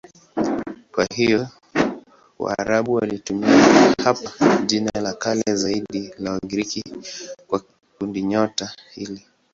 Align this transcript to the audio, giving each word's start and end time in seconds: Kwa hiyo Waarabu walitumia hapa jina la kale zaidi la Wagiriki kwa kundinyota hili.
Kwa 0.91 1.05
hiyo 1.15 1.47
Waarabu 2.39 2.93
walitumia 2.93 3.63
hapa 4.03 4.57
jina 4.65 4.91
la 5.01 5.13
kale 5.13 5.55
zaidi 5.55 6.13
la 6.19 6.31
Wagiriki 6.31 6.83
kwa 7.47 7.63
kundinyota 7.99 8.71
hili. 8.93 9.25